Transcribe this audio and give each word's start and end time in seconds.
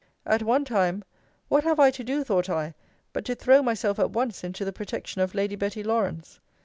At 0.25 0.41
one 0.41 0.65
time, 0.65 1.03
What 1.47 1.63
have 1.63 1.79
I 1.79 1.91
to 1.91 2.03
do, 2.03 2.23
thought 2.23 2.49
I, 2.49 2.73
but 3.13 3.23
to 3.25 3.35
throw 3.35 3.61
myself 3.61 3.99
at 3.99 4.09
once 4.09 4.43
into 4.43 4.65
the 4.65 4.73
protection 4.73 5.21
of 5.21 5.35
Lady 5.35 5.55
Betty 5.55 5.83
Lawrance? 5.83 6.39